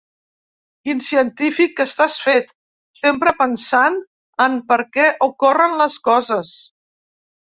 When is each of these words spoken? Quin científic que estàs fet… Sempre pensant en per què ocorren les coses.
Quin 0.87 1.01
científic 1.07 1.73
que 1.79 1.85
estàs 1.89 2.15
fet… 2.27 2.47
Sempre 3.01 3.33
pensant 3.43 3.99
en 4.47 4.57
per 4.73 4.79
què 4.97 5.05
ocorren 5.27 5.77
les 5.83 5.99
coses. 6.09 6.57